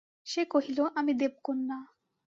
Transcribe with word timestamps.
সে 0.27 0.41
কহিল, 0.45 0.79
আমি 0.95 1.11
দেবকন্যা। 1.13 1.77